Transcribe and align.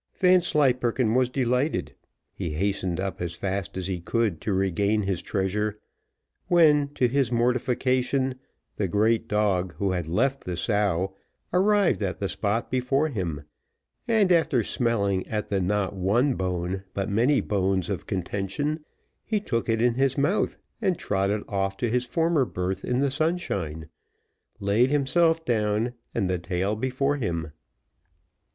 Vanslyperken 0.15 1.13
was 1.13 1.29
delighted; 1.29 1.93
he 2.33 2.49
hastened 2.53 2.99
up 2.99 3.21
as 3.21 3.35
fast 3.35 3.77
as 3.77 3.85
he 3.85 3.99
could 4.01 4.41
to 4.41 4.51
regain 4.51 5.03
his 5.03 5.21
treasure, 5.21 5.77
when, 6.47 6.87
to 6.95 7.07
his 7.07 7.31
mortification, 7.31 8.33
the 8.77 8.87
great 8.87 9.27
dog, 9.27 9.75
who 9.75 9.91
had 9.91 10.07
left 10.07 10.43
the 10.43 10.57
sow, 10.57 11.15
arrived 11.53 12.01
at 12.01 12.17
the 12.17 12.27
spot 12.27 12.71
before 12.71 13.09
him, 13.09 13.43
and 14.07 14.31
after 14.31 14.63
smelling 14.63 15.23
at 15.27 15.49
the 15.49 15.61
not 15.61 15.95
one 15.95 16.33
bone, 16.33 16.83
but 16.95 17.07
many 17.07 17.39
bones 17.39 17.87
of 17.87 18.07
contention, 18.07 18.83
he 19.23 19.39
took 19.39 19.69
it 19.69 19.79
in 19.83 19.93
his 19.93 20.17
mouth, 20.17 20.57
and 20.81 20.97
trotted 20.97 21.43
off 21.47 21.77
to 21.77 21.91
his 21.91 22.05
former 22.07 22.43
berth 22.43 22.83
in 22.83 23.01
the 23.01 23.11
sunshine, 23.11 23.87
laid 24.59 24.89
himself 24.89 25.45
down, 25.45 25.93
and 26.15 26.27
the 26.27 26.39
tail 26.39 26.75
before 26.75 27.17
him. 27.17 27.51